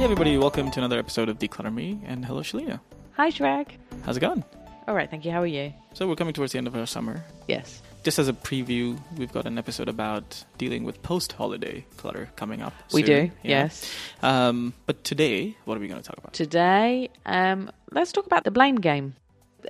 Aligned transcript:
Hey 0.00 0.04
everybody, 0.04 0.38
welcome 0.38 0.70
to 0.70 0.80
another 0.80 0.98
episode 0.98 1.28
of 1.28 1.38
Decluttr 1.38 1.74
Me, 1.74 2.00
and 2.06 2.24
hello 2.24 2.40
Shelina. 2.40 2.80
Hi, 3.18 3.28
Shrek. 3.28 3.72
How's 4.02 4.16
it 4.16 4.20
going? 4.20 4.42
All 4.88 4.94
right, 4.94 5.10
thank 5.10 5.26
you. 5.26 5.30
How 5.30 5.42
are 5.42 5.46
you? 5.46 5.74
So 5.92 6.08
we're 6.08 6.16
coming 6.16 6.32
towards 6.32 6.52
the 6.52 6.58
end 6.58 6.66
of 6.66 6.74
our 6.74 6.86
summer. 6.86 7.22
Yes. 7.48 7.82
Just 8.02 8.18
as 8.18 8.26
a 8.26 8.32
preview, 8.32 8.98
we've 9.18 9.30
got 9.30 9.44
an 9.44 9.58
episode 9.58 9.90
about 9.90 10.42
dealing 10.56 10.84
with 10.84 11.02
post-holiday 11.02 11.84
clutter 11.98 12.30
coming 12.36 12.62
up. 12.62 12.72
We 12.94 13.02
soon. 13.04 13.26
do, 13.26 13.32
Yeah. 13.42 13.64
yes. 13.64 13.92
Um, 14.22 14.72
but 14.86 15.04
today, 15.04 15.54
what 15.66 15.76
are 15.76 15.80
we 15.80 15.86
going 15.88 16.00
to 16.00 16.06
talk 16.08 16.16
about? 16.16 16.32
Today, 16.32 17.10
um, 17.26 17.70
let's 17.92 18.10
talk 18.10 18.24
about 18.24 18.44
the 18.44 18.50
blame 18.50 18.76
game. 18.76 19.16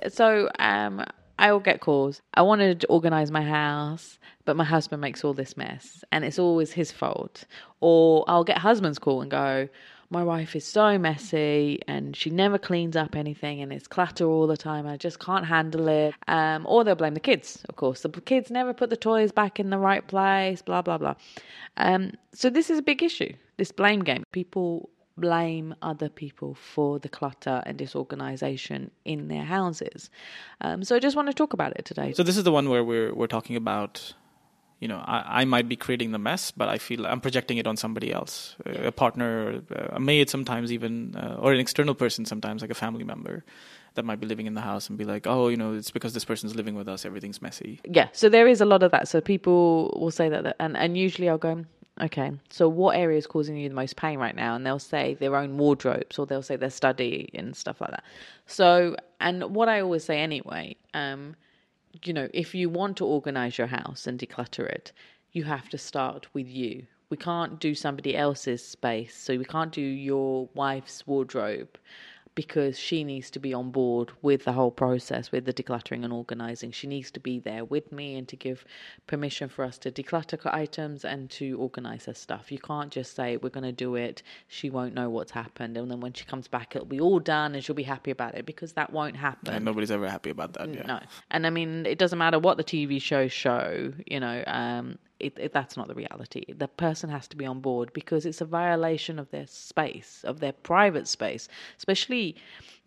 So, 0.07 0.49
um, 0.59 1.03
I 1.39 1.51
will 1.51 1.59
get 1.59 1.81
calls. 1.81 2.21
I 2.33 2.43
wanted 2.43 2.79
to 2.81 2.87
organize 2.87 3.31
my 3.31 3.41
house, 3.43 4.17
but 4.45 4.55
my 4.55 4.63
husband 4.63 5.01
makes 5.01 5.25
all 5.25 5.33
this 5.33 5.57
mess, 5.57 6.05
and 6.09 6.23
it's 6.23 6.39
always 6.39 6.71
his 6.71 6.89
fault. 6.89 7.43
Or 7.81 8.23
I'll 8.29 8.45
get 8.45 8.59
husband's 8.59 8.97
call 8.97 9.21
and 9.21 9.29
go, 9.29 9.67
my 10.11 10.23
wife 10.23 10.55
is 10.57 10.65
so 10.65 10.97
messy 10.99 11.79
and 11.87 12.15
she 12.15 12.29
never 12.29 12.57
cleans 12.57 12.97
up 12.97 13.15
anything 13.15 13.61
and 13.61 13.71
it's 13.71 13.87
clutter 13.87 14.25
all 14.25 14.45
the 14.45 14.57
time. 14.57 14.85
I 14.85 14.97
just 14.97 15.19
can't 15.19 15.45
handle 15.45 15.87
it. 15.87 16.13
Um, 16.27 16.65
or 16.67 16.83
they'll 16.83 16.95
blame 16.95 17.13
the 17.13 17.21
kids, 17.21 17.63
of 17.69 17.77
course. 17.77 18.01
The 18.01 18.09
kids 18.09 18.51
never 18.51 18.73
put 18.73 18.89
the 18.89 18.97
toys 18.97 19.31
back 19.31 19.59
in 19.59 19.69
the 19.69 19.77
right 19.77 20.05
place, 20.05 20.61
blah, 20.61 20.81
blah, 20.81 20.97
blah. 20.97 21.15
Um, 21.77 22.11
so 22.33 22.49
this 22.49 22.69
is 22.69 22.77
a 22.77 22.81
big 22.81 23.01
issue, 23.01 23.33
this 23.55 23.71
blame 23.71 24.01
game. 24.01 24.25
People 24.33 24.89
blame 25.17 25.73
other 25.81 26.09
people 26.09 26.55
for 26.55 26.99
the 26.99 27.09
clutter 27.09 27.63
and 27.65 27.77
disorganization 27.77 28.91
in 29.05 29.29
their 29.29 29.43
houses. 29.43 30.09
Um, 30.59 30.83
so 30.83 30.95
I 30.95 30.99
just 30.99 31.15
want 31.15 31.29
to 31.29 31.33
talk 31.33 31.53
about 31.53 31.77
it 31.77 31.85
today. 31.85 32.11
So 32.13 32.23
this 32.23 32.37
is 32.37 32.43
the 32.43 32.51
one 32.51 32.69
where 32.69 32.83
we're 32.83 33.13
we're 33.13 33.27
talking 33.27 33.55
about, 33.55 34.13
you 34.81 34.87
know, 34.87 34.97
I, 35.05 35.41
I 35.41 35.45
might 35.45 35.69
be 35.69 35.75
creating 35.77 36.11
the 36.11 36.17
mess, 36.17 36.51
but 36.51 36.67
I 36.67 36.79
feel 36.79 37.05
I'm 37.05 37.21
projecting 37.21 37.57
it 37.59 37.67
on 37.67 37.77
somebody 37.77 38.11
else, 38.11 38.55
a 38.65 38.87
a 38.87 38.91
partner, 38.91 39.61
a 39.91 39.99
maid, 39.99 40.29
sometimes 40.29 40.71
even, 40.71 41.15
uh, 41.15 41.37
or 41.39 41.53
an 41.53 41.59
external 41.59 41.93
person, 41.93 42.25
sometimes 42.25 42.61
like 42.61 42.71
a 42.71 42.79
family 42.85 43.03
member 43.03 43.45
that 43.93 44.05
might 44.05 44.19
be 44.19 44.25
living 44.25 44.47
in 44.47 44.55
the 44.55 44.61
house 44.61 44.89
and 44.89 44.97
be 44.97 45.05
like, 45.05 45.27
oh, 45.27 45.49
you 45.49 45.57
know, 45.57 45.73
it's 45.75 45.91
because 45.91 46.13
this 46.13 46.25
person's 46.25 46.55
living 46.55 46.75
with 46.75 46.87
us, 46.89 47.05
everything's 47.05 47.41
messy. 47.41 47.79
yeah 47.85 48.07
so 48.11 48.27
there 48.27 48.47
is 48.47 48.59
a 48.59 48.65
lot 48.65 48.81
of 48.83 48.91
that. 48.91 49.07
So 49.07 49.21
people 49.21 49.95
will 50.01 50.11
say 50.11 50.29
that 50.29 50.55
and, 50.59 50.75
and 50.75 50.97
usually 50.97 51.29
i'll 51.29 51.37
go 51.37 51.63
okay 52.01 52.31
so 52.49 52.67
what 52.67 52.95
area 52.97 53.17
is 53.17 53.27
causing 53.27 53.57
you 53.57 53.69
the 53.69 53.75
most 53.75 53.95
pain 53.97 54.17
right 54.17 54.35
now? 54.35 54.55
And 54.55 54.65
they'll 54.65 54.79
say 54.79 55.13
their 55.15 55.35
own 55.35 55.57
wardrobes 55.57 56.17
or 56.17 56.25
they'll 56.25 56.41
say 56.41 56.55
their 56.55 56.71
study 56.71 57.29
and 57.35 57.55
stuff 57.55 57.81
like 57.81 57.91
that. 57.91 58.03
So 58.47 58.95
and 59.19 59.53
what 59.55 59.69
i 59.69 59.79
always 59.81 60.03
say 60.05 60.19
anyway 60.19 60.75
um 60.95 61.35
you 62.03 62.13
know 62.13 62.29
if 62.33 62.55
you 62.55 62.69
want 62.69 62.97
to 62.97 63.05
organize 63.05 63.57
your 63.57 63.67
house 63.67 64.07
and 64.07 64.19
declutter 64.19 64.67
it 64.67 64.91
you 65.31 65.43
have 65.43 65.69
to 65.69 65.77
start 65.77 66.27
with 66.33 66.47
you. 66.47 66.85
We 67.09 67.17
can't 67.17 67.59
do 67.59 67.75
somebody 67.75 68.15
else's 68.15 68.65
space 68.65 69.15
so 69.15 69.37
we 69.37 69.45
can't 69.45 69.71
do 69.71 69.81
your 69.81 70.49
wife's 70.53 71.05
wardrobe 71.05 71.77
because 72.33 72.79
she 72.79 73.03
needs 73.03 73.29
to 73.31 73.39
be 73.39 73.53
on 73.53 73.71
board 73.71 74.11
with 74.21 74.45
the 74.45 74.53
whole 74.53 74.71
process 74.71 75.31
with 75.31 75.45
the 75.45 75.53
decluttering 75.53 76.03
and 76.03 76.13
organizing. 76.13 76.71
She 76.71 76.87
needs 76.87 77.11
to 77.11 77.19
be 77.19 77.39
there 77.39 77.65
with 77.65 77.91
me 77.91 78.15
and 78.15 78.27
to 78.29 78.35
give 78.35 78.65
permission 79.05 79.49
for 79.49 79.65
us 79.65 79.77
to 79.79 79.91
declutter 79.91 80.39
items 80.53 81.03
and 81.03 81.29
to 81.31 81.57
organize 81.57 82.05
her 82.05 82.13
stuff. 82.13 82.51
You 82.51 82.59
can't 82.59 82.91
just 82.91 83.15
say 83.15 83.37
we're 83.37 83.49
going 83.49 83.63
to 83.65 83.71
do 83.71 83.95
it. 83.95 84.23
She 84.47 84.69
won't 84.69 84.93
know 84.93 85.09
what's 85.09 85.31
happened 85.31 85.77
and 85.77 85.91
then 85.91 85.99
when 85.99 86.13
she 86.13 86.25
comes 86.25 86.47
back 86.47 86.75
it'll 86.75 86.87
be 86.87 87.01
all 87.01 87.19
done 87.19 87.53
and 87.53 87.63
she'll 87.63 87.75
be 87.75 87.83
happy 87.83 88.11
about 88.11 88.35
it 88.35 88.45
because 88.45 88.73
that 88.73 88.93
won't 88.93 89.17
happen. 89.17 89.53
And 89.53 89.65
nobody's 89.65 89.91
ever 89.91 90.09
happy 90.09 90.29
about 90.29 90.53
that. 90.53 90.73
Yeah. 90.73 90.83
No, 90.85 90.99
and 91.31 91.45
I 91.45 91.49
mean, 91.49 91.85
it 91.85 91.97
doesn't 91.97 92.17
matter 92.17 92.39
what 92.39 92.57
the 92.57 92.63
TV 92.63 93.01
shows 93.01 93.31
show. 93.31 93.93
You 94.05 94.19
know, 94.19 94.43
um, 94.47 94.97
it, 95.21 95.33
it, 95.37 95.53
that's 95.53 95.77
not 95.77 95.87
the 95.87 95.93
reality. 95.93 96.45
The 96.57 96.67
person 96.67 97.09
has 97.09 97.27
to 97.29 97.37
be 97.37 97.45
on 97.45 97.59
board 97.59 97.93
because 97.93 98.25
it's 98.25 98.41
a 98.41 98.45
violation 98.45 99.19
of 99.19 99.29
their 99.31 99.47
space, 99.47 100.23
of 100.25 100.39
their 100.39 100.53
private 100.53 101.07
space, 101.07 101.47
especially 101.77 102.35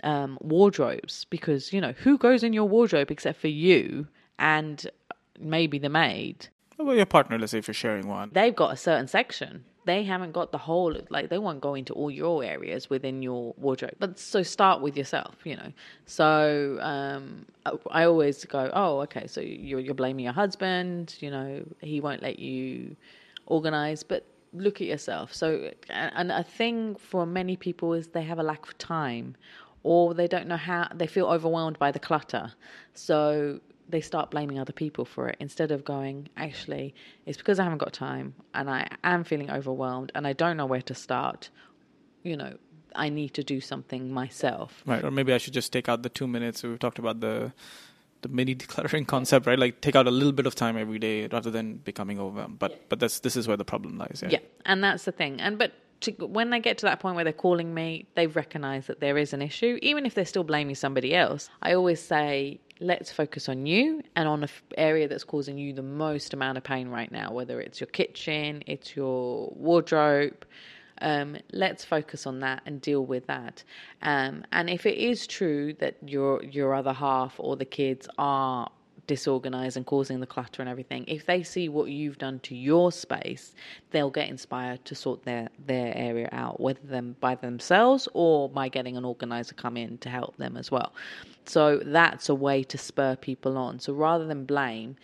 um, 0.02 0.38
wardrobes. 0.40 1.24
Because 1.30 1.72
you 1.72 1.80
know, 1.80 1.92
who 1.92 2.18
goes 2.18 2.42
in 2.42 2.52
your 2.52 2.68
wardrobe 2.68 3.10
except 3.10 3.40
for 3.40 3.48
you 3.48 4.06
and 4.38 4.90
maybe 5.38 5.78
the 5.78 5.88
maid? 5.88 6.48
Well, 6.78 6.96
your 6.96 7.06
partner, 7.06 7.38
let's 7.38 7.52
say, 7.52 7.58
if 7.58 7.68
you're 7.68 7.74
sharing 7.74 8.08
one. 8.08 8.30
They've 8.32 8.54
got 8.54 8.72
a 8.72 8.76
certain 8.76 9.06
section. 9.06 9.64
They 9.84 10.02
haven't 10.04 10.32
got 10.32 10.50
the 10.52 10.58
whole 10.58 10.96
like 11.10 11.28
they 11.28 11.38
won't 11.38 11.60
go 11.60 11.74
into 11.74 11.92
all 11.92 12.10
your 12.10 12.42
areas 12.42 12.88
within 12.88 13.22
your 13.22 13.54
wardrobe. 13.58 13.96
But 13.98 14.18
so 14.18 14.42
start 14.42 14.80
with 14.80 14.96
yourself, 14.96 15.36
you 15.44 15.56
know. 15.56 15.72
So 16.06 16.78
um, 16.80 17.46
I- 17.90 18.04
always 18.04 18.44
go, 18.44 18.70
oh, 18.72 19.00
okay. 19.00 19.26
So 19.26 19.40
you're 19.40 19.80
you're 19.80 19.94
blaming 19.94 20.24
your 20.24 20.32
husband. 20.34 21.16
You 21.20 21.30
know, 21.30 21.64
he 21.80 22.00
won't 22.00 22.22
let 22.22 22.38
you 22.38 22.96
organize, 23.46 24.02
but 24.02 24.24
look 24.54 24.80
at 24.80 24.86
yourself. 24.86 25.34
So 25.34 25.70
and 25.90 26.32
a 26.32 26.42
thing 26.42 26.96
for 26.96 27.26
many 27.26 27.56
people 27.56 27.92
is 27.92 28.08
they 28.08 28.22
have 28.22 28.38
a 28.38 28.42
lack 28.42 28.66
of 28.66 28.78
time, 28.78 29.36
or 29.82 30.14
they 30.14 30.26
don't 30.26 30.46
know 30.46 30.56
how. 30.56 30.88
They 30.94 31.06
feel 31.06 31.26
overwhelmed 31.26 31.78
by 31.78 31.90
the 31.92 31.98
clutter. 31.98 32.52
So 32.94 33.60
they 33.88 34.00
start 34.00 34.30
blaming 34.30 34.58
other 34.58 34.72
people 34.72 35.04
for 35.04 35.28
it 35.28 35.36
instead 35.40 35.70
of 35.70 35.84
going, 35.84 36.28
actually, 36.36 36.94
it's 37.26 37.38
because 37.38 37.58
I 37.58 37.64
haven't 37.64 37.78
got 37.78 37.92
time 37.92 38.34
and 38.54 38.70
I 38.70 38.88
am 39.02 39.24
feeling 39.24 39.50
overwhelmed 39.50 40.12
and 40.14 40.26
I 40.26 40.32
don't 40.32 40.56
know 40.56 40.66
where 40.66 40.82
to 40.82 40.94
start. 40.94 41.50
You 42.22 42.36
know, 42.36 42.56
I 42.94 43.08
need 43.08 43.34
to 43.34 43.44
do 43.44 43.60
something 43.60 44.12
myself. 44.12 44.82
Right, 44.86 45.04
or 45.04 45.10
maybe 45.10 45.32
I 45.32 45.38
should 45.38 45.54
just 45.54 45.72
take 45.72 45.88
out 45.88 46.02
the 46.02 46.08
two 46.08 46.26
minutes. 46.26 46.62
We've 46.62 46.78
talked 46.78 46.98
about 46.98 47.20
the 47.20 47.52
the 48.22 48.28
mini 48.28 48.54
decluttering 48.62 49.06
concept, 49.06 49.46
right? 49.46 49.58
Like 49.58 49.80
take 49.80 49.96
out 49.96 50.06
a 50.06 50.10
little 50.10 50.32
bit 50.32 50.46
of 50.46 50.54
time 50.54 50.76
every 50.78 50.98
day 50.98 51.26
rather 51.26 51.50
than 51.50 51.76
becoming 51.76 52.18
overwhelmed. 52.18 52.58
But 52.58 52.88
but 52.88 53.00
that's 53.00 53.20
this 53.20 53.36
is 53.36 53.46
where 53.46 53.56
the 53.56 53.64
problem 53.64 53.98
lies. 53.98 54.20
Yeah. 54.22 54.30
Yeah, 54.32 54.38
and 54.64 54.82
that's 54.82 55.04
the 55.04 55.12
thing. 55.12 55.40
And 55.40 55.58
but 55.58 55.72
to, 56.04 56.12
when 56.26 56.50
they 56.50 56.60
get 56.60 56.78
to 56.78 56.86
that 56.86 57.00
point 57.00 57.14
where 57.14 57.24
they're 57.24 57.32
calling 57.32 57.74
me, 57.74 58.06
they've 58.14 58.34
recognised 58.34 58.88
that 58.88 59.00
there 59.00 59.18
is 59.18 59.32
an 59.32 59.42
issue, 59.42 59.78
even 59.82 60.06
if 60.06 60.14
they're 60.14 60.24
still 60.24 60.44
blaming 60.44 60.74
somebody 60.74 61.14
else. 61.14 61.48
I 61.62 61.74
always 61.74 62.00
say, 62.00 62.60
let's 62.80 63.10
focus 63.12 63.48
on 63.48 63.66
you 63.66 64.02
and 64.16 64.28
on 64.28 64.42
an 64.42 64.48
area 64.76 65.08
that's 65.08 65.24
causing 65.24 65.58
you 65.58 65.72
the 65.72 65.82
most 65.82 66.34
amount 66.34 66.58
of 66.58 66.64
pain 66.64 66.88
right 66.88 67.10
now, 67.10 67.32
whether 67.32 67.60
it's 67.60 67.80
your 67.80 67.86
kitchen, 67.88 68.62
it's 68.66 68.96
your 68.96 69.52
wardrobe. 69.56 70.44
Um, 71.00 71.36
let's 71.52 71.84
focus 71.84 72.26
on 72.26 72.40
that 72.40 72.62
and 72.66 72.80
deal 72.80 73.04
with 73.04 73.26
that. 73.26 73.62
Um, 74.02 74.44
and 74.52 74.70
if 74.70 74.86
it 74.86 74.96
is 74.96 75.26
true 75.26 75.74
that 75.74 75.96
your 76.06 76.42
your 76.44 76.72
other 76.74 76.92
half 76.92 77.34
or 77.38 77.56
the 77.56 77.64
kids 77.64 78.08
are 78.16 78.70
disorganized 79.06 79.76
and 79.76 79.86
causing 79.86 80.20
the 80.20 80.26
clutter 80.26 80.62
and 80.62 80.68
everything 80.68 81.04
if 81.06 81.26
they 81.26 81.42
see 81.42 81.68
what 81.68 81.90
you've 81.90 82.18
done 82.18 82.38
to 82.40 82.54
your 82.54 82.90
space 82.90 83.54
they'll 83.90 84.10
get 84.10 84.28
inspired 84.28 84.84
to 84.84 84.94
sort 84.94 85.22
their 85.24 85.48
their 85.66 85.92
area 85.96 86.28
out 86.32 86.58
whether 86.60 86.80
them 86.84 87.16
by 87.20 87.34
themselves 87.34 88.08
or 88.14 88.48
by 88.48 88.68
getting 88.68 88.96
an 88.96 89.04
organizer 89.04 89.54
come 89.54 89.76
in 89.76 89.98
to 89.98 90.08
help 90.08 90.36
them 90.36 90.56
as 90.56 90.70
well. 90.70 90.92
So 91.46 91.80
that's 91.84 92.28
a 92.28 92.34
way 92.34 92.62
to 92.64 92.78
spur 92.78 93.16
people 93.16 93.58
on. 93.58 93.78
So 93.78 93.92
rather 93.92 94.26
than 94.26 94.44
blame 94.44 94.96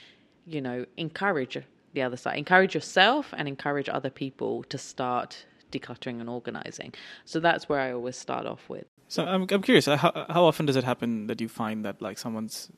you 0.47 0.61
know 0.61 0.87
encourage 0.97 1.59
the 1.93 2.03
other 2.03 2.17
side 2.17 2.39
encourage 2.39 2.75
yourself 2.75 3.35
and 3.37 3.47
encourage 3.47 3.89
other 3.89 4.11
people 4.11 4.63
to 4.65 4.79
start 4.79 5.45
decluttering 5.71 6.21
and 6.21 6.29
organizing. 6.29 6.93
So 7.25 7.39
that's 7.41 7.69
where 7.69 7.81
i 7.81 7.93
always 7.93 8.17
start 8.17 8.47
off 8.47 8.69
with. 8.69 8.87
So 9.09 9.25
I'm 9.25 9.47
I'm 9.51 9.63
curious. 9.63 9.87
uh, 9.89 9.97
How 9.97 10.27
how 10.29 10.45
often 10.45 10.67
does 10.67 10.77
it 10.77 10.85
happen 10.85 11.27
that 11.27 11.41
you 11.41 11.49
find 11.49 11.85
that 11.85 12.01
like 12.01 12.19
someone's 12.19 12.71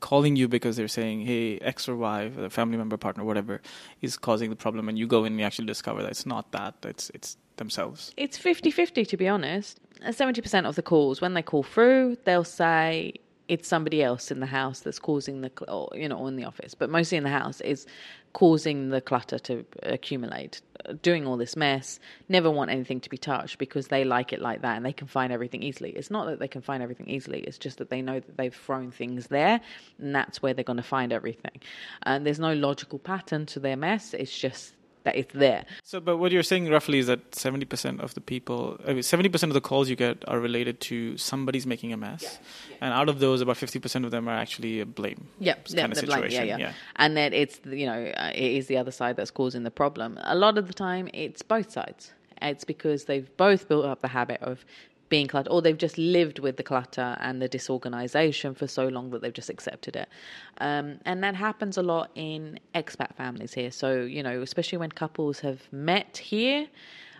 calling 0.00 0.36
you 0.36 0.48
because 0.48 0.76
they're 0.76 0.88
saying, 0.88 1.26
"Hey, 1.26 1.58
X 1.58 1.88
or 1.88 1.96
Y, 1.96 2.30
a 2.38 2.50
family 2.50 2.76
member, 2.76 2.96
partner, 2.96 3.24
whatever, 3.24 3.60
is 4.00 4.16
causing 4.16 4.50
the 4.50 4.56
problem," 4.56 4.88
and 4.88 4.98
you 4.98 5.06
go 5.06 5.24
in 5.24 5.32
and 5.32 5.40
you 5.40 5.46
actually 5.46 5.66
discover 5.66 6.02
that 6.02 6.10
it's 6.10 6.26
not 6.26 6.52
that. 6.52 6.74
It's 6.84 7.10
it's 7.10 7.36
themselves. 7.56 8.12
It's 8.16 8.36
50 8.36 8.70
50, 8.70 9.04
to 9.06 9.16
be 9.16 9.28
honest. 9.28 9.80
Uh, 10.04 10.08
70% 10.08 10.66
of 10.66 10.76
the 10.76 10.82
calls, 10.82 11.20
when 11.20 11.34
they 11.34 11.42
call 11.42 11.62
through, 11.62 12.18
they'll 12.24 12.44
say 12.44 13.14
it's 13.48 13.68
somebody 13.68 14.02
else 14.02 14.30
in 14.30 14.40
the 14.40 14.46
house 14.46 14.80
that's 14.80 14.98
causing 14.98 15.40
the, 15.40 15.50
or, 15.68 15.88
you 15.94 16.08
know, 16.08 16.16
or 16.16 16.28
in 16.28 16.36
the 16.36 16.44
office, 16.44 16.74
but 16.74 16.90
mostly 16.90 17.16
in 17.16 17.24
the 17.24 17.30
house, 17.30 17.60
is 17.60 17.86
causing 18.32 18.90
the 18.90 19.00
clutter 19.00 19.38
to 19.38 19.64
accumulate, 19.84 20.60
doing 21.02 21.26
all 21.26 21.36
this 21.36 21.56
mess, 21.56 21.98
never 22.28 22.50
want 22.50 22.70
anything 22.70 23.00
to 23.00 23.08
be 23.08 23.16
touched 23.16 23.58
because 23.58 23.88
they 23.88 24.04
like 24.04 24.32
it 24.32 24.40
like 24.40 24.62
that 24.62 24.76
and 24.76 24.84
they 24.84 24.92
can 24.92 25.06
find 25.06 25.32
everything 25.32 25.62
easily. 25.62 25.90
It's 25.90 26.10
not 26.10 26.26
that 26.26 26.38
they 26.38 26.48
can 26.48 26.60
find 26.60 26.82
everything 26.82 27.08
easily, 27.08 27.40
it's 27.40 27.58
just 27.58 27.78
that 27.78 27.88
they 27.88 28.02
know 28.02 28.20
that 28.20 28.36
they've 28.36 28.54
thrown 28.54 28.90
things 28.90 29.28
there 29.28 29.60
and 29.98 30.14
that's 30.14 30.42
where 30.42 30.52
they're 30.52 30.64
going 30.64 30.76
to 30.76 30.82
find 30.82 31.12
everything. 31.12 31.60
And 32.02 32.26
there's 32.26 32.40
no 32.40 32.52
logical 32.52 32.98
pattern 32.98 33.46
to 33.46 33.60
their 33.60 33.76
mess, 33.76 34.12
it's 34.12 34.36
just 34.36 34.74
that 35.06 35.16
it's 35.16 35.32
there. 35.32 35.64
So, 35.82 36.00
but 36.00 36.18
what 36.18 36.32
you're 36.32 36.42
saying 36.42 36.68
roughly 36.68 36.98
is 36.98 37.06
that 37.06 37.34
seventy 37.34 37.64
percent 37.64 38.00
of 38.00 38.12
the 38.14 38.20
people, 38.20 38.78
seventy 39.00 39.30
percent 39.30 39.50
of 39.50 39.54
the 39.54 39.60
calls 39.60 39.88
you 39.88 39.96
get 39.96 40.22
are 40.28 40.38
related 40.38 40.80
to 40.82 41.16
somebody's 41.16 41.66
making 41.66 41.92
a 41.92 41.96
mess, 41.96 42.38
and 42.80 42.92
out 42.92 43.08
of 43.08 43.20
those, 43.20 43.40
about 43.40 43.56
fifty 43.56 43.78
percent 43.78 44.04
of 44.04 44.10
them 44.10 44.28
are 44.28 44.36
actually 44.36 44.80
a 44.80 44.86
blame. 44.86 45.28
Yeah, 45.38 45.54
yeah, 45.68 45.80
kind 45.80 45.92
of 45.92 46.00
the 46.00 46.06
blame, 46.06 46.22
yeah, 46.24 46.28
situation, 46.28 46.48
yeah, 46.48 46.58
yeah. 46.58 46.72
And 46.96 47.16
that 47.16 47.32
it's 47.32 47.60
you 47.64 47.86
know 47.86 48.12
uh, 48.16 48.32
it 48.34 48.52
is 48.58 48.66
the 48.66 48.76
other 48.76 48.90
side 48.90 49.16
that's 49.16 49.30
causing 49.30 49.62
the 49.62 49.70
problem. 49.70 50.18
A 50.22 50.34
lot 50.34 50.58
of 50.58 50.66
the 50.66 50.74
time, 50.74 51.08
it's 51.14 51.42
both 51.42 51.70
sides. 51.70 52.12
It's 52.42 52.64
because 52.64 53.06
they've 53.06 53.34
both 53.38 53.66
built 53.66 53.86
up 53.86 54.02
the 54.02 54.08
habit 54.08 54.42
of 54.42 54.64
being 55.08 55.26
cluttered, 55.28 55.52
or 55.52 55.62
they've 55.62 55.78
just 55.78 55.98
lived 55.98 56.38
with 56.40 56.56
the 56.56 56.62
clutter 56.64 57.16
and 57.20 57.42
the 57.42 57.48
disorganization 57.48 58.54
for 58.54 58.66
so 58.66 58.88
long 58.88 59.10
that 59.10 59.22
they've 59.22 59.32
just 59.32 59.50
accepted 59.50 59.96
it. 59.96 60.08
Um, 60.58 60.98
and 61.04 61.22
that 61.24 61.34
happens 61.36 61.78
a 61.78 61.82
lot 61.82 62.10
in 62.14 62.60
expat 62.74 63.14
families 63.16 63.54
here. 63.54 63.70
So 63.70 64.02
you 64.02 64.22
know, 64.22 64.42
especially 64.42 64.78
when 64.78 64.90
couples 64.92 65.40
have 65.40 65.62
met 65.72 66.18
here. 66.18 66.68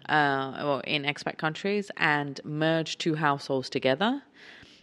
uh, 0.08 0.62
or 0.64 0.80
in 0.82 1.02
expat 1.04 1.38
countries 1.38 1.90
and 1.98 2.40
merge 2.44 2.98
two 2.98 3.14
households 3.16 3.70
together. 3.70 4.22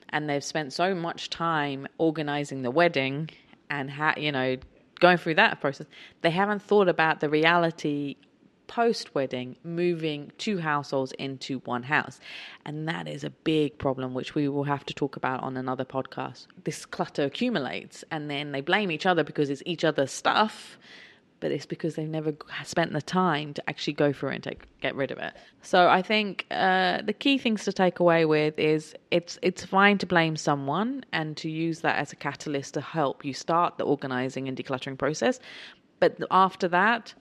And 0.09 0.29
they've 0.29 0.43
spent 0.43 0.73
so 0.73 0.95
much 0.95 1.29
time 1.29 1.87
organizing 1.97 2.61
the 2.63 2.71
wedding 2.71 3.29
and 3.69 3.89
ha- 3.91 4.15
you 4.17 4.31
know 4.31 4.57
going 4.99 5.17
through 5.17 5.35
that 5.35 5.61
process. 5.61 5.87
They 6.21 6.31
haven't 6.31 6.61
thought 6.61 6.89
about 6.89 7.19
the 7.21 7.29
reality 7.29 8.17
post 8.73 9.13
wedding 9.13 9.55
moving 9.63 10.31
two 10.39 10.57
households 10.57 11.11
into 11.19 11.59
one 11.59 11.83
house. 11.83 12.19
And 12.65 12.87
that 12.87 13.07
is 13.07 13.23
a 13.23 13.29
big 13.29 13.77
problem, 13.77 14.15
which 14.15 14.33
we 14.33 14.47
will 14.47 14.63
have 14.63 14.83
to 14.87 14.95
talk 14.95 15.15
about 15.15 15.43
on 15.43 15.57
another 15.57 15.85
podcast. 15.85 16.47
This 16.63 16.83
clutter 16.83 17.25
accumulates, 17.25 18.03
and 18.09 18.31
then 18.31 18.51
they 18.51 18.61
blame 18.61 18.89
each 18.89 19.05
other 19.05 19.23
because 19.23 19.51
it's 19.51 19.61
each 19.67 19.83
other's 19.83 20.11
stuff. 20.11 20.79
But 21.39 21.51
it's 21.51 21.67
because 21.67 21.93
they've 21.93 22.09
never 22.09 22.33
spent 22.63 22.93
the 22.93 23.01
time 23.01 23.53
to 23.53 23.69
actually 23.69 23.93
go 23.93 24.11
through 24.11 24.29
and 24.29 24.41
take, 24.41 24.63
get 24.81 24.95
rid 24.95 25.11
of 25.11 25.19
it. 25.19 25.33
So 25.61 25.87
I 25.89 26.01
think 26.01 26.47
uh, 26.49 27.01
the 27.03 27.13
key 27.13 27.37
things 27.37 27.65
to 27.65 27.73
take 27.73 27.99
away 27.99 28.25
with 28.25 28.57
is 28.57 28.95
it's 29.11 29.37
it's 29.43 29.63
fine 29.63 29.99
to 29.99 30.07
blame 30.07 30.35
someone 30.35 31.05
and 31.11 31.37
to 31.37 31.49
use 31.49 31.81
that 31.81 31.97
as 31.99 32.11
a 32.11 32.15
catalyst 32.15 32.73
to 32.73 32.81
help 32.81 33.23
you 33.23 33.33
start 33.33 33.77
the 33.77 33.83
organizing 33.83 34.47
and 34.47 34.57
decluttering 34.57 34.97
process. 34.97 35.39
But 35.99 36.17
after 36.31 36.67
that, 36.69 37.13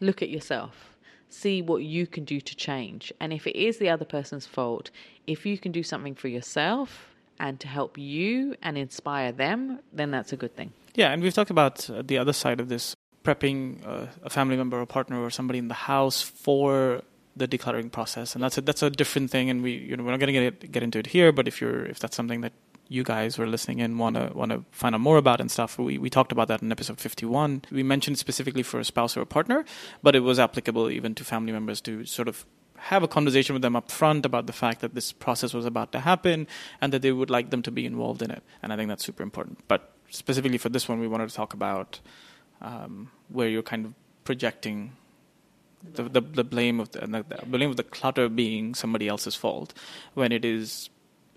look 0.00 0.20
at 0.20 0.28
yourself 0.28 0.89
see 1.32 1.62
what 1.62 1.82
you 1.82 2.06
can 2.06 2.24
do 2.24 2.40
to 2.40 2.56
change. 2.56 3.12
And 3.20 3.32
if 3.32 3.46
it 3.46 3.56
is 3.56 3.78
the 3.78 3.88
other 3.88 4.04
person's 4.04 4.46
fault, 4.46 4.90
if 5.26 5.46
you 5.46 5.58
can 5.58 5.72
do 5.72 5.82
something 5.82 6.14
for 6.14 6.28
yourself 6.28 7.08
and 7.38 7.58
to 7.60 7.68
help 7.68 7.96
you 7.96 8.54
and 8.62 8.76
inspire 8.76 9.32
them, 9.32 9.80
then 9.92 10.10
that's 10.10 10.32
a 10.32 10.36
good 10.36 10.54
thing. 10.56 10.72
Yeah, 10.94 11.12
and 11.12 11.22
we've 11.22 11.34
talked 11.34 11.50
about 11.50 11.88
uh, 11.88 12.02
the 12.04 12.18
other 12.18 12.32
side 12.32 12.60
of 12.60 12.68
this 12.68 12.94
prepping 13.24 13.86
uh, 13.86 14.06
a 14.22 14.30
family 14.30 14.56
member 14.56 14.80
or 14.80 14.86
partner 14.86 15.22
or 15.22 15.30
somebody 15.30 15.58
in 15.58 15.68
the 15.68 15.74
house 15.74 16.22
for 16.22 17.02
the 17.36 17.46
decluttering 17.46 17.92
process 17.92 18.34
and 18.34 18.42
that's 18.42 18.58
a 18.58 18.60
that's 18.60 18.82
a 18.82 18.90
different 18.90 19.30
thing 19.30 19.50
and 19.50 19.62
we 19.62 19.72
you 19.72 19.96
know 19.96 20.02
we're 20.02 20.10
not 20.10 20.20
going 20.20 20.34
to 20.34 20.50
get 20.50 20.72
get 20.72 20.82
into 20.82 20.98
it 20.98 21.06
here 21.06 21.30
but 21.30 21.46
if 21.46 21.60
you're 21.60 21.86
if 21.86 21.98
that's 21.98 22.16
something 22.16 22.40
that 22.40 22.52
you 22.90 23.04
guys 23.04 23.36
who 23.36 23.44
are 23.44 23.46
listening 23.46 23.78
in 23.78 23.96
want 23.98 24.16
to 24.16 24.32
want 24.34 24.50
to 24.50 24.64
find 24.72 24.94
out 24.96 25.00
more 25.00 25.16
about 25.16 25.40
and 25.40 25.48
stuff, 25.48 25.78
we, 25.78 25.96
we 25.96 26.10
talked 26.10 26.32
about 26.32 26.48
that 26.48 26.60
in 26.60 26.72
episode 26.72 26.98
51. 26.98 27.62
We 27.70 27.84
mentioned 27.84 28.18
specifically 28.18 28.64
for 28.64 28.80
a 28.80 28.84
spouse 28.84 29.16
or 29.16 29.20
a 29.20 29.26
partner, 29.26 29.64
but 30.02 30.16
it 30.16 30.20
was 30.20 30.40
applicable 30.40 30.90
even 30.90 31.14
to 31.14 31.24
family 31.24 31.52
members 31.52 31.80
to 31.82 32.04
sort 32.04 32.26
of 32.26 32.44
have 32.76 33.04
a 33.04 33.08
conversation 33.08 33.52
with 33.54 33.62
them 33.62 33.76
up 33.76 33.92
front 33.92 34.26
about 34.26 34.46
the 34.46 34.52
fact 34.52 34.80
that 34.80 34.94
this 34.94 35.12
process 35.12 35.54
was 35.54 35.66
about 35.66 35.92
to 35.92 36.00
happen 36.00 36.48
and 36.80 36.92
that 36.92 37.02
they 37.02 37.12
would 37.12 37.30
like 37.30 37.50
them 37.50 37.62
to 37.62 37.70
be 37.70 37.86
involved 37.86 38.22
in 38.22 38.30
it. 38.30 38.42
And 38.60 38.72
I 38.72 38.76
think 38.76 38.88
that's 38.88 39.04
super 39.04 39.22
important. 39.22 39.60
But 39.68 39.92
specifically 40.08 40.58
for 40.58 40.68
this 40.68 40.88
one, 40.88 40.98
we 40.98 41.06
wanted 41.06 41.28
to 41.28 41.34
talk 41.34 41.54
about 41.54 42.00
um, 42.60 43.12
where 43.28 43.48
you're 43.48 43.62
kind 43.62 43.86
of 43.86 43.94
projecting 44.24 44.96
the, 45.94 46.02
the, 46.04 46.20
the 46.20 46.44
blame 46.44 46.80
of 46.80 46.90
the, 46.90 47.06
the 47.06 47.46
blame 47.46 47.70
of 47.70 47.76
the 47.76 47.84
clutter 47.84 48.28
being 48.28 48.74
somebody 48.74 49.06
else's 49.06 49.36
fault 49.36 49.72
when 50.14 50.32
it 50.32 50.44
is 50.44 50.90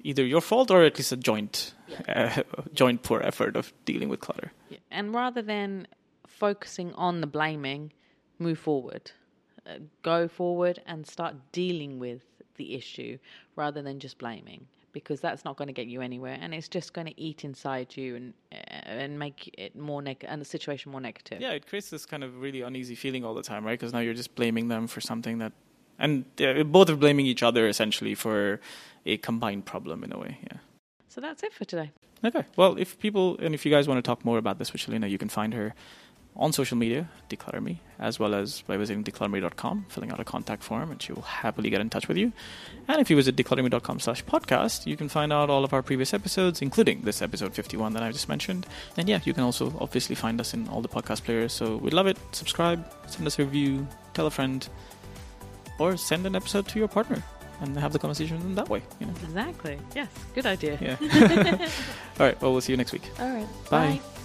either 0.04 0.26
your 0.26 0.42
fault 0.42 0.70
or 0.70 0.84
at 0.84 0.98
least 0.98 1.12
a 1.12 1.18
joint 1.18 1.74
yeah. 1.88 2.44
uh, 2.58 2.62
joint 2.74 3.04
poor 3.04 3.22
effort 3.22 3.56
of 3.56 3.74
dealing 3.86 4.10
with 4.10 4.20
clutter. 4.20 4.52
Yeah. 4.70 4.78
And 4.92 5.14
rather 5.14 5.42
than 5.42 5.88
focusing 6.28 6.94
on 6.94 7.22
the 7.22 7.28
blaming, 7.28 7.94
move 8.40 8.60
forward. 8.60 9.12
Uh, 9.66 9.76
go 10.02 10.28
forward 10.28 10.82
and 10.86 11.08
start 11.08 11.36
dealing 11.54 11.98
with 11.98 12.22
the 12.58 12.76
issue 12.76 13.18
rather 13.56 13.82
than 13.82 14.00
just 14.00 14.18
blaming 14.18 14.68
because 14.92 15.20
that's 15.20 15.44
not 15.44 15.58
going 15.58 15.68
to 15.68 15.74
get 15.74 15.88
you 15.88 16.02
anywhere 16.02 16.38
and 16.40 16.54
it's 16.54 16.68
just 16.68 16.94
going 16.94 17.08
to 17.08 17.20
eat 17.20 17.44
inside 17.44 17.96
you 17.98 18.16
and 18.16 18.34
uh, 18.52 18.56
and 18.86 19.18
make 19.18 19.50
it 19.58 19.76
more 19.76 20.02
neg- 20.02 20.26
and 20.28 20.40
the 20.40 20.46
situation 20.46 20.92
more 20.92 21.02
negative. 21.02 21.42
Yeah, 21.42 21.52
it 21.52 21.66
creates 21.66 21.90
this 21.90 22.06
kind 22.06 22.24
of 22.24 22.40
really 22.40 22.62
uneasy 22.62 22.96
feeling 22.96 23.24
all 23.26 23.34
the 23.34 23.42
time, 23.42 23.66
right? 23.66 23.80
Because 23.80 23.94
now 23.94 24.00
you're 24.00 24.14
just 24.14 24.36
blaming 24.36 24.68
them 24.68 24.88
for 24.88 25.02
something 25.02 25.40
that 25.40 25.54
and 26.04 26.26
uh, 26.42 26.64
both 26.64 26.90
are 26.90 26.98
blaming 26.98 27.26
each 27.26 27.42
other 27.42 27.68
essentially 27.68 28.14
for 28.14 28.60
a 29.06 29.18
combined 29.18 29.66
problem 29.66 30.04
in 30.04 30.12
a 30.12 30.20
way. 30.20 30.38
Yeah. 30.44 30.58
So 31.08 31.22
that's 31.22 31.42
it 31.44 31.54
for 31.54 31.66
today. 31.66 31.92
Okay. 32.26 32.44
Well, 32.58 32.78
if 32.78 33.00
people 33.00 33.38
and 33.40 33.56
if 33.56 33.66
you 33.66 33.72
guys 33.72 33.88
want 33.88 33.98
to 33.98 34.08
talk 34.08 34.24
more 34.26 34.38
about 34.38 34.60
this 34.60 34.74
with 34.74 34.82
Shelina, 34.82 35.10
you 35.10 35.18
can 35.18 35.30
find 35.30 35.54
her 35.54 35.74
on 36.36 36.52
social 36.52 36.76
media, 36.76 37.08
Decluttr 37.30 37.62
Me, 37.62 37.80
as 38.00 38.20
well 38.20 38.34
as 38.34 38.62
by 38.64 38.76
visiting 38.76 39.04
decluttrme.com, 39.04 39.86
filling 39.90 40.12
out 40.12 40.20
a 40.20 40.24
contact 40.24 40.64
form, 40.64 40.90
and 40.90 41.00
she 41.02 41.14
will 41.14 41.22
happily 41.22 41.70
get 41.70 41.80
in 41.80 41.90
touch 41.90 42.08
with 42.08 42.18
you. 42.18 42.34
And 42.88 43.00
if 43.00 43.10
you 43.10 43.16
visit 43.16 43.36
decluttrme.com 43.36 44.00
slash 44.00 44.26
podcast, 44.26 44.88
you 44.88 44.98
can 44.98 45.10
find 45.10 45.32
out 45.32 45.52
all 45.52 45.64
of 45.64 45.74
our 45.74 45.84
previous 45.84 46.12
episodes, 46.14 46.62
including 46.62 47.02
this 47.02 47.22
episode 47.22 47.54
51 47.54 47.94
that 47.94 48.02
I 48.02 48.12
just 48.12 48.28
mentioned. 48.28 48.66
And 48.98 49.08
yeah, 49.08 49.20
you 49.24 49.34
can 49.34 49.44
also 49.44 49.74
obviously 49.80 50.16
find 50.16 50.42
us 50.42 50.56
in 50.56 50.68
all 50.70 50.82
the 50.82 50.90
podcast 50.90 51.24
players. 51.24 51.54
So 51.54 51.78
we'd 51.78 51.94
love 51.94 52.08
it. 52.08 52.18
Subscribe, 52.32 52.84
send 53.06 53.28
us 53.28 53.38
a 53.38 53.44
review, 53.44 53.88
tell 54.16 54.26
a 54.26 54.32
friend, 54.32 54.68
or 55.80 55.98
send 55.98 56.26
an 56.26 56.36
episode 56.36 56.68
to 56.70 56.80
your 56.80 56.88
partner 56.88 57.22
and 57.62 57.78
have 57.78 57.94
the 57.94 58.00
conversation 58.00 58.56
that 58.56 58.70
way. 58.70 58.82
You 59.00 59.08
know? 59.08 59.14
Exactly. 59.24 59.80
Yes. 59.96 60.10
Good 60.36 60.46
idea. 60.46 60.78
Yeah. 60.82 60.98
All 62.20 62.26
right. 62.26 62.42
Well, 62.42 62.52
we'll 62.52 62.62
see 62.62 62.74
you 62.74 62.78
next 62.78 62.92
week. 62.92 63.04
All 63.20 63.30
right. 63.30 63.48
Bye. 63.70 64.00
Bye. 64.02 64.23